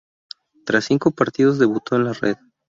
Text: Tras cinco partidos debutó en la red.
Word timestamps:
Tras 0.65 0.85
cinco 0.85 1.11
partidos 1.11 1.59
debutó 1.59 1.95
en 1.95 2.05
la 2.05 2.13
red. 2.13 2.35